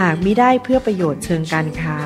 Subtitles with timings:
[0.00, 1.98] หากไม่ได้เพื่อประโยชน์เชิงการค้า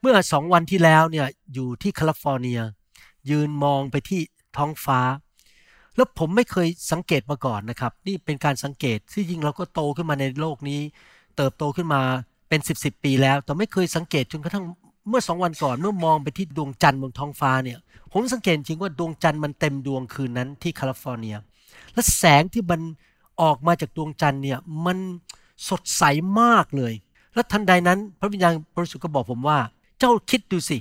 [0.00, 2.60] เมื่อสองวันที่แล้วเนี่ยอยู่ที่แคลิฟอร์เนีย
[3.30, 4.20] ยืนมองไปที่
[4.56, 5.00] ท้องฟ้า
[5.96, 10.80] แล้วผมไม่เคยสังเกตมาก่อนนะครับ นี่เป็นการสังเกตที่จริงเราก็โตขึ้นมาในโลกนี้
[11.36, 12.02] เติบโตขึ้นมา
[12.48, 14.64] เป็นสิบสิบปีแล้ว แต่ไม่เคยสังเกตจนกระทั่ง
[15.08, 17.78] เมื่อสองวันก่อนเมื่อมองไปที่ดวงจันทร์บนท้องฟ้าเนี่ย
[18.12, 21.36] ผมสังเกตจริงว่าดวงจันทร์มันเต็มดวงคืนนั้นที่แคลิฟอร์เนีย
[21.94, 22.80] และแสงที่มัน
[23.42, 24.98] ออกมาจากดวงจันทร์เนี่ยมัน
[25.68, 26.02] สดใส
[26.40, 26.92] มากเลย
[27.34, 29.58] และทันใดนั้น พระวิญญาณบริสุทธิ์ก็บอกผมว่า
[29.98, 30.78] เจ้าคิดดูสิ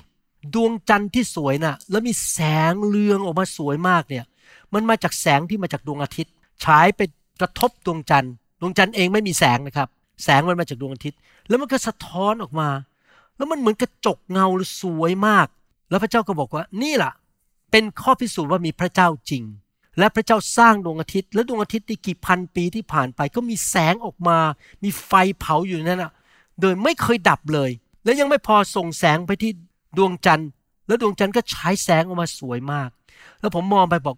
[0.53, 2.39] ดวงจันทร์ที่สวยน่ะแล้วมีแส
[2.71, 4.23] งเรืองออกมาสวยมากเนี่ย
[4.73, 7.01] มันมาจากแสงที่มาจากดวงอาทิตย์ ฉายไป
[7.41, 9.87] กระทบดวงจันทร์ดวงจันทร์เองไม่มีแสงนะครับ
[10.23, 12.69] แสงมันมาจากดวงอาทิตย์ แล้วมันก็สะท้อนออกมา
[13.37, 14.47] แล้วมันเหมือนกระจกเงา
[14.81, 15.47] สวยมาก
[15.89, 17.11] แล้วพระเจ้าก็บอกว่านี่ล่ะ
[17.71, 19.43] เป็นข้อพิสูจน์ว่ามีพระเจ้าจริง
[19.99, 24.37] และพระเจ้าสร้างดวงอาทิตย์ และดวงอาทิตย์ที่กี่พันปีที่ผ่านไป ก็มีแสงออกมา
[24.83, 26.11] มีไฟเผาอยู่นั่นน่ะ
[26.61, 27.71] โดยไม่เคยดับเลย
[28.03, 29.51] และยังไม่พอส่งแสงไปที่
[29.97, 30.49] ดวงจันทร์
[30.87, 32.89] แล้วดวงจันทร์ก็ฉายแสงออกมาสวยมาก
[33.39, 34.15] แล้วผมมองไปบอก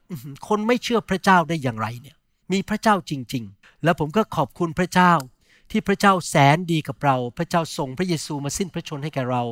[0.48, 2.16] คนไม่เชื่อพระเจ้าได้อย่างไรเนี่ย
[2.52, 5.14] มีพระเจ้าจริง ๆ แล้วผมก็ขอบคุณพระเจ้า
[5.72, 9.44] ที่พระเจ้าแสนดีกับเรา พระเจ้าส่งพระเยซูมาสิ้นพระชนให้แก่เรา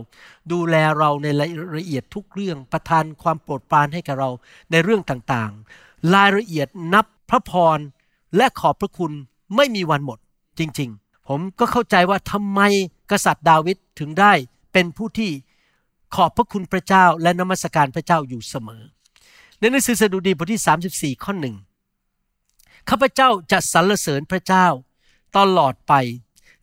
[0.51, 4.29] ดูแลเราในรายละเอียดทุกเรื่องประทานความโปรดปรานให้แก่เรา
[4.71, 7.79] ในเรื่องต่างๆ รายละเอียดนับพระพร
[8.37, 9.11] และขอบพระคุณ
[9.55, 10.19] ไม่มีวันหมด
[10.59, 12.61] จริง ๆ ผมก็เข้าใจว่าทำไม
[13.11, 14.33] กษัตริย์ดาวิดถึงได้
[14.73, 15.31] เป็นผู้ที่
[16.15, 18.83] ขอบพระคุณพระเจ้าและนมัสการพระเจ้าอยู่เสมอ
[19.63, 21.55] ในหนังสือสดุดีบทที่ 34 ข้อหนึ่ง
[22.89, 24.67] ข้าพเจ้าจะสรรเสริญพระเจ้า
[25.37, 25.93] ตลอดไป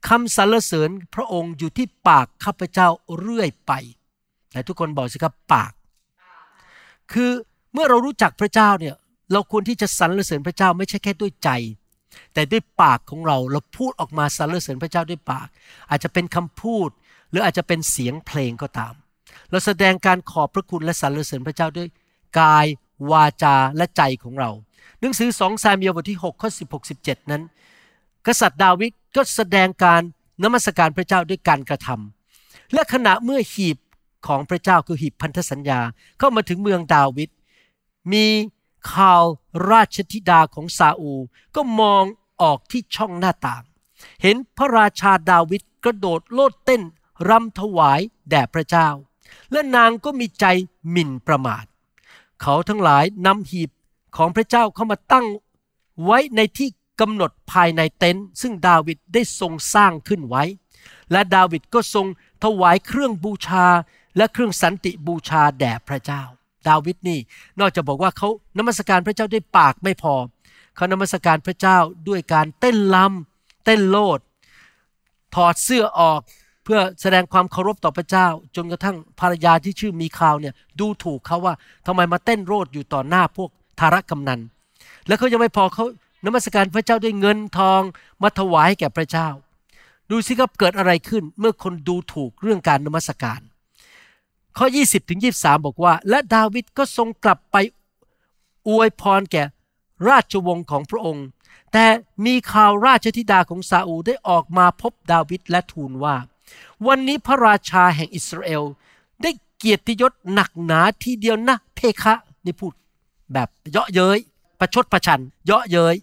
[0.08, 2.88] คำสรรเสริญพระองค์อยู่ที่ปากข้าพเจ้า
[3.18, 3.72] เรื่อยไป
[4.52, 5.72] แต่ทุกคนบอกสิครับปาก
[7.12, 7.30] คือ
[7.72, 8.94] เมื่อเรารู้จักพระเจ้าเนี่ย
[9.32, 11.50] เราควรที่จะสรรเสริญพระเจ้าไม่ใช่แค่ด้วยใจ
[12.34, 15.48] แต่ด้วยปากของเราเราพูดออกมาสรรเสริญพระเจ้าด้วยปาก
[15.90, 16.88] อาจจะเป็นคำพูด
[17.30, 18.94] หรืออาจจะเป็นเสียงเพลงก็ตาม
[19.50, 21.88] เราแสดงการขอบพระคุณและสรรเสริญพระเจ้าด้วย
[22.40, 24.50] กายว วาจาและใจของเรา
[25.00, 27.42] หนังสือสองซามีลบทที่6ข้อ16 17 นั้น
[28.26, 30.02] กษัตริย์ดาวิดก็แสดงการ
[30.42, 33.78] นมัสการพระเจ้าด้วยการกระทำและขณะเมื่อหีบ
[34.26, 35.80] ของพระเจ้าคือหีบพันธสัญญา
[36.18, 37.30] เข้ามาถึงเมืองดาวิด
[38.12, 38.26] มี
[38.92, 39.24] ข่าว
[39.70, 41.12] ราชธิดาของซาอู
[41.56, 42.04] ก็มอง
[42.42, 43.62] ออกที่ช่องหน้าต่าง
[44.22, 46.82] เห็นพระราชาดาวิดกระโดดโลดเต้น
[47.28, 48.00] รำถวาย
[48.30, 48.88] แด่พระเจ้า
[49.52, 50.44] และนางก็มีใจ
[50.90, 51.64] หมิ่นประมาท
[52.42, 53.70] เขาทั้งหลายนำหีบ
[54.16, 55.26] ของพระเจ้าเข้ามาตั้ง
[56.04, 56.68] ไว้ในที่
[57.00, 60.44] กำหนดภายในเต็นท์ซึ่งดาวิดได้ทรงสร้างขึ้นไว้
[61.12, 62.06] และดาวิดก็ทรง
[62.44, 63.66] ถวายเครื่องบูชา
[64.16, 66.22] และเครื่องสันติบูชาแด่พระเจ้า
[66.68, 67.20] ดาวิดนี่
[67.60, 70.14] นอกจากบอกว่าเขานมัสการพระเจ้าด้วยปากไม่พอ
[70.76, 74.20] เขานมัสการพระเจ้าด้วยการเต้นลำเต้นโลด
[75.34, 76.20] ถอดเสื้อออก
[76.72, 78.26] พื่อแสดงความเคารพต่อพระเจ้า
[78.56, 81.54] จนกระทั่งภรรยาที่ชื่อมีคาวเนี่ยดูถูกเขาว่า
[81.86, 83.50] ทำไมมาเต้นโรดอยู่ต่อหน้าพวก
[83.80, 84.40] ธารกำนัน
[85.06, 85.84] แล้วเขายังไม่พอเขา
[86.26, 87.82] นมัสการพระเจ้าด้วยเงินทอง
[88.22, 89.28] มาถวายให้แก่พระเจ้า
[90.10, 93.40] ดูสิครับเกิดอะไรขึ้นเมื่อคนดูถูกเรื่องการนมัสการ
[94.58, 97.56] ข้อ 20ถึง23 บอกว่า และดาวิดก็ทรงกลับไป
[98.68, 99.44] อวยพรแก่
[100.08, 101.26] ราชวงศ์ของพระองค์
[101.72, 101.86] แต่
[102.26, 106.16] มีข่าวราชธิดาของซาอูได้ออกมาพบดาวิดและทูลว่า
[106.86, 108.62] วันนี้พระราชาแห่งอิสราเอล
[109.22, 112.14] ได้เกียรติยศหนักหนาทีเดียวนะเพคะ
[112.44, 112.72] นี่พูด
[113.32, 114.18] แบบเยาะเย้ย
[114.58, 115.96] ประชดประชัน เยาะเย้ย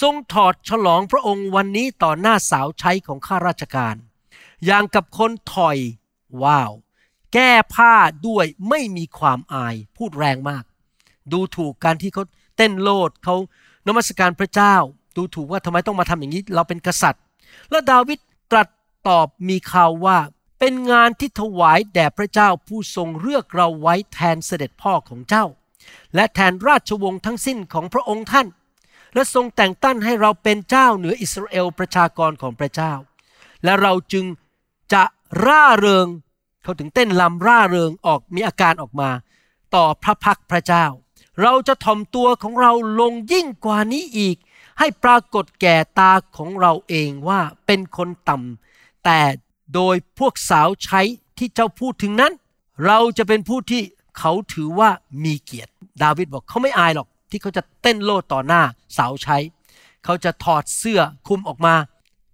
[0.00, 3.96] ทรงถอดฉลองพระองค์วันนี้ต่อหน้าสาวใช้ของข้าราชการ
[4.64, 5.78] อย่างกับคนถอย
[6.42, 6.72] ว้าว
[7.32, 7.94] แก้ผ้า
[8.26, 10.64] ด้วยไม่มีความอายพูดแรงมาก
[11.32, 12.24] ดูถูกการที่เขา
[12.56, 13.36] เต้นโลดเขา
[13.86, 14.74] นมัสการพระเจ้า
[15.16, 17.22] ดูถูกว่าทำไมต้องมาทำอย่างนี้ เราเป็นกษัตริย์
[17.70, 18.18] และดาวิด
[18.50, 18.68] ตรัส
[19.08, 20.18] ตอบมีข่าวว่า
[20.58, 25.44] เป็นงานที่ถวายแด่พระเจ้าผู้ทรงเลือกเราไว้แทนเสด็จพ่อของเจ้า
[26.14, 28.46] และแทนราชวงศ์ทั้งสิ้นของพระองค์ท่าน
[29.14, 32.92] และทรงแต่งตั้งให้เราเป็นเจ้าเหนืออิสราเอลประชากรของพระเจ้า
[33.64, 34.24] และเราจึง
[34.92, 35.02] จะ
[35.44, 36.06] ร่าเริง
[36.62, 39.10] เขาถึงเต้นลำร่าเริงออกมีอาการออกมา
[39.74, 40.84] ต่อพระพักพระเจ้า
[41.42, 44.36] เราจะถ่อมตัวของเราลงยิ่งกว่านี้อีก
[44.78, 48.71] ให้ปรากฏแก่ตาของเราเองว่าเป็นคนต่ำ
[49.04, 49.20] แต่
[49.74, 51.00] โดยพวกสาวใช้
[51.38, 52.32] ที่เจ้าพูดถึงนั้น
[52.86, 53.82] เราจะเป็นผู้ที่
[54.18, 54.90] เขาถือว่า
[55.24, 55.72] มีเกียรติ
[56.02, 58.62] ดาวิดบอกเขาไม่อายหรอก ที่เขาจะเต้นโลดต่อหน้า
[58.96, 59.36] สาวใช้
[60.04, 61.74] เขาจะถอดเสื้อคุมออกมา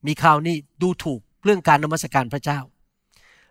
[0.06, 2.58] มีข่าวนี้ดูถูกเรื่องการนมัสการพระเจ้า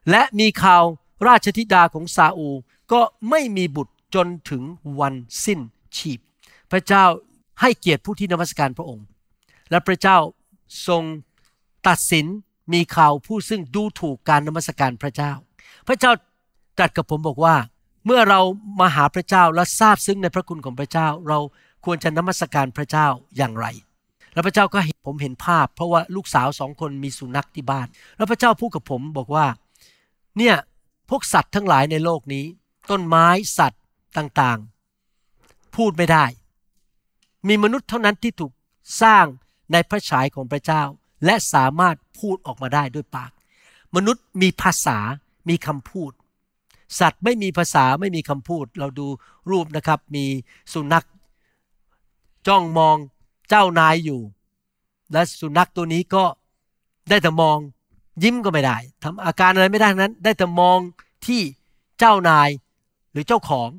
[0.10, 0.84] และมีข่าว
[1.28, 2.50] ราชธิดาของซาอู
[2.92, 4.64] ก็ไม่มีบุตรจนถึง
[5.00, 5.14] วัน
[5.46, 5.60] สิ้น
[5.98, 6.20] ชีพ
[6.72, 7.06] พระเจ้า
[7.62, 9.06] ให้เกียรติผู้ที่นมัสการพระองค์
[9.70, 10.18] และพระเจ้า
[10.88, 11.04] ทรง
[11.88, 12.26] ตัดสิน
[12.74, 15.32] มีข่าวผู้ซึ่งดูถูกการนมัสการพระเจ้า
[15.88, 16.12] พระเจ้า
[16.78, 17.56] ตรัสกับผมบอกว่า
[18.06, 18.40] เมื่อเรา
[18.80, 21.40] มาหาพระเจ้าและทราบซึ้งในพระคุณของพระเจ้า เรา
[21.86, 23.66] ควรจะนมัสการพระเจ้าอย่างไร
[24.34, 27.88] แล้วพระเจ้าก็ให้ผมเห็นภาพ เพราะว่าลูกสาวสองคนมีสุนัขที่บ้าน
[28.18, 29.46] แล้วพระเจ้าพูดกับผมบอกว่า
[30.38, 30.56] เนี่ย
[31.10, 32.46] พวกสัตว์ทั้งหลายในโลกนี้
[32.90, 33.28] ต้นไม้
[33.58, 33.82] สัตว์
[34.18, 36.26] ต่างๆ พูดไม่ได้
[37.48, 38.52] มีมนุษย์เท่านั้นที่ถูก
[39.02, 39.26] สร้าง
[39.72, 40.84] ในพระฉายของพระเจ้า
[41.26, 43.32] และสามารถพูดออกมาได้ด้วยปาก
[43.96, 44.98] มนุษย์มีภาษา
[45.50, 46.12] มีคำพูด
[47.00, 49.08] สัตว์ไม่มีภาษาไม่มีคำพูด เราดู
[49.50, 50.26] รูปนะครับ มี
[50.74, 51.06] สุนัข
[52.48, 52.98] จ้องมอง
[53.50, 54.22] เจ้านายอยู่
[55.12, 56.24] และสุนัขตัวนี้ก็
[57.10, 57.58] ได้แต่มอง
[58.24, 60.80] ยิ้มก็ไม่ได้ทำอาการอะไรไม่ได้นั้น ได้แต่มอง
[61.26, 61.42] ที่
[62.00, 62.50] เจ้านาย
[63.12, 63.70] หรือเจ้าของ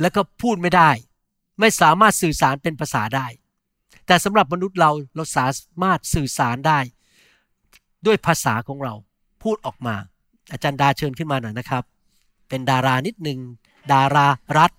[0.00, 0.90] แล้วก็พูดไม่ได้
[1.60, 3.26] ไม่สามารถสื่อสารเป็นภาษาได้
[4.08, 5.46] แต่สำหรับมนุษย์เราเราสา
[5.82, 6.78] มารถสื่อสารได้
[8.06, 8.94] ด้วยภาษาของเรา
[9.42, 9.94] พูดออกมา
[10.52, 11.82] อาจารย์ดาเชิญขึ้นมาหน่อยนะครับ
[12.48, 13.38] เป็นดารานิดหนึ่ง
[13.92, 14.26] ดารา
[14.58, 14.70] รัฐ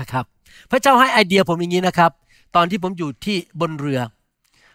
[0.00, 0.24] นะครับ
[0.70, 2.10] พระเจ้าให้ไอเดียผมอย่างนี้นะครับ
[2.56, 4.00] ตอนที่ผมอยู่ที่บนเรือ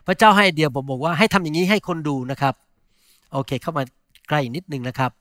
[0.08, 2.54] พระเจ้าให้ไอเดียผมบอกว่าให้ทำอย่างนี้ให้คนดูนะครับ
[3.32, 3.84] โอเค เข้ามา
[4.30, 5.12] ใกล้นิดนึงนะครับ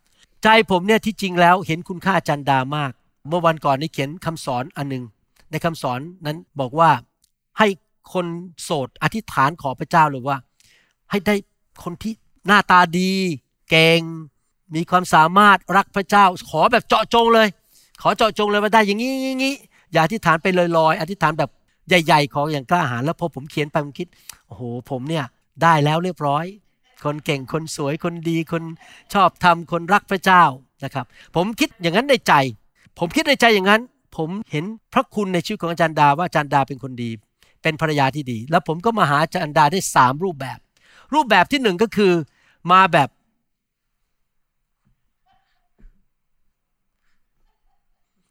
[0.43, 2.93] ใจผมเนี่ยที่จริงแล้วเห็นคุณค่าอาจารย์ดามาก
[3.29, 5.05] เมื่อวันก่อนนี้เขียนคำสอนอันหนึง
[5.51, 6.91] ในคำสอนนั้นบอกว่า
[7.59, 7.67] ให้
[8.13, 8.27] คน
[8.63, 10.37] โสดอธิษฐานขอพระเจ้าเลยว่า
[11.11, 11.35] ให้ได้
[11.85, 12.13] คนที่
[12.47, 13.13] หน้าตาดี
[13.71, 14.01] เก่ง
[14.75, 17.49] มีความสามารถรักพระเจ้า ขอแบบเจาะจงเลย
[18.03, 19.55] ขอเจาะจงเลยว่าได้อย่างนี้อย่างนี้
[19.93, 21.51] อย่าอธิษฐานไปลอยๆอธิษฐานแบบ
[21.89, 24.09] ใหญ่ ๆ ของอย่างกล้าหาญแล้วพอผมเขียนไปผมคิด
[24.47, 25.25] โอ้โหผมเนี่ย
[25.63, 26.45] ได้แล้วเรียบร้อย
[27.05, 28.63] คนเก่งคนสวยคนดีคน
[29.15, 30.45] ชอบทำคนรักพระเจ้า
[30.85, 31.07] นะครับ
[31.37, 32.35] ผมคิดอย่างนั้นในใจ
[32.99, 33.83] ผมคิดในใจอย่างนั้น
[34.17, 37.11] ผมเห็นพระคุณในชีวิตของอาจารย์ดาว่าอาจารย์ดาเป็นคนดี
[37.63, 40.59] เป็นภรรยาที่ดี แล้วผมก็มาหาจารย์ดาได้สามรูปแบบ
[41.15, 42.13] รูปแบบที่หนึ่งก็คือ
[42.73, 43.09] มาแบบ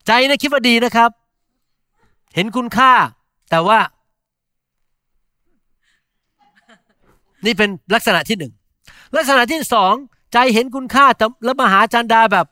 [0.08, 1.10] ใจนะคิดว่าดีนะครับ
[2.36, 2.92] เห็นคุณค่า
[3.50, 3.80] แต่ว่า
[7.46, 8.54] นี่เป็นลักษณะที่หนึ่ง
[9.16, 9.94] ลักษณะที่สอง
[10.34, 12.46] ใจเห็นคุณค่าแต่แล้วมาหาจารย์ดาแบบ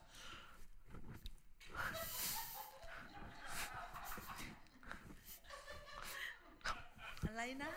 [7.27, 7.69] อะไรนะ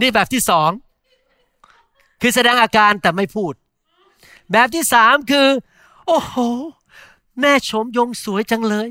[0.00, 0.70] นี่แบบที่สอง
[2.20, 3.54] คือแสดงอาการแต่ไม่พูด
[4.52, 5.48] แบบที่สามคือ
[6.06, 6.36] โอ้โห
[7.40, 8.88] แม่ชมยงสวยจังเลย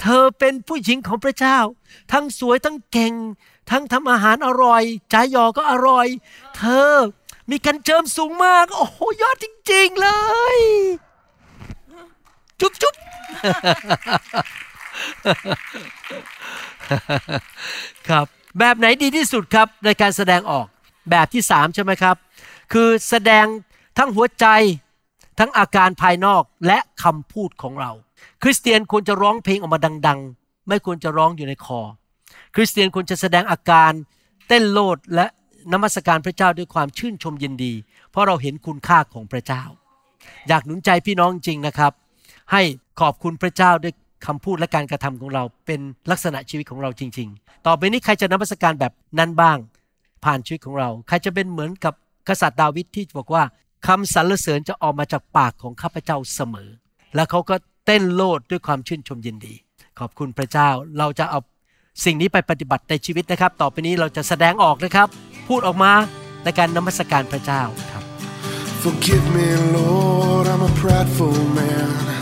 [0.00, 1.58] เธอเป็นผู้หญิงของพระเจ้า
[2.12, 3.14] ทั้งสวยทั้งเก่ง
[3.70, 6.06] ทั้งทำอาหารอร่อยจ่ายยอก็อร่อย
[6.56, 6.92] เธอ
[7.50, 10.08] มีกันเจิมสูงมาก โอ้โห ยอดจริง ๆ เล
[10.56, 10.58] ย
[12.60, 12.94] จุ๊บจุ๊บ
[18.08, 18.26] ครับ
[18.58, 20.66] แบบไหนดีที่สุดครับในการแสดงออก
[21.10, 22.16] แบบที่สามใช่ไหมครับ
[22.72, 23.46] คือแสดง
[23.98, 24.46] ทั้งหัวใจ
[25.38, 27.90] ทั้งอาการภายนอกและคำพูดของเรา
[28.42, 31.80] คริสเตียนควรจะร้องเพลงออกมาดัง ๆ ไม่ควรจะร้องอยู่ในคอ
[32.54, 33.92] คริสเตียนควรจะแสดงอาการ
[34.48, 35.26] เต้นโลดและ
[35.72, 37.72] นมัสการพระเจ้าด้วยความชื่นชมยินดี
[38.10, 39.62] เพราะเราเห็นคุณค่าของพระเจ้า
[40.48, 41.92] อยากหนุนใจพี่น้องจริงนะครับ
[42.52, 42.62] ให้
[43.00, 43.94] ขอบคุณพระเจ้าด้วย
[44.26, 49.58] คำพูดและการกระทำของเราเป็นลักษณะชีวิตของเราจริง ๆ ต่อไปนี้ใครจะนมัสการแบบนั้นบ้าง
[50.24, 51.94] ผ่านชีวิตของเรา ใครจะเป็นเหมือนกับ
[52.28, 53.42] กษัตริย์ดาวิดที่บอกว่า
[53.86, 56.70] คำสรรเสริญจะออกมาจากปากของข้าพเจ้าเสมอ
[57.14, 57.54] แล้วเขาก็
[57.86, 59.54] เต้นโลดด้วยความชื่นชมยินดี
[59.98, 61.38] ขอบคุณพระเจ้าเราจะเอา
[62.04, 65.08] สิ่งนี้ไปปฏิบัติในชีวิตนะครับ ต่อไปนี้เราจะแสดงออกนะครับ
[65.48, 65.92] พูดออกมา
[66.44, 67.62] ในการนมัสการพระเจ้า
[67.92, 68.02] ครับ
[68.82, 72.21] Forgive me, Lord, I'm a prideful man.